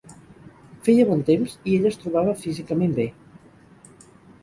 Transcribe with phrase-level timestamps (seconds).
[0.87, 3.09] Feia bon temps i ell es trobava físicament bé.